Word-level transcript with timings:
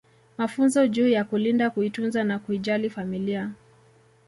Mafunzo 0.37 0.87
juu 0.87 1.09
ya 1.09 1.23
kulinda 1.23 1.69
kuitunza 1.69 2.23
na 2.23 2.39
kuijali 2.39 2.89
familia 2.89 3.51